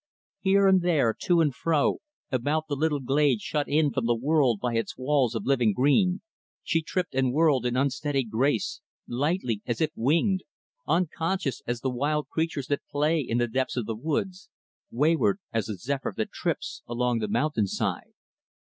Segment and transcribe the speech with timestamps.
[0.39, 1.99] Here and there, to and fro,
[2.31, 6.21] about the little glade shut in from the world by its walls of living green,
[6.63, 10.41] she tripped and whirled in unstudied grace lightly as if winged
[10.87, 14.49] unconscious as the wild creatures that play in the depths of the woods
[14.89, 18.13] wayward as the zephyr that trips along the mountainside.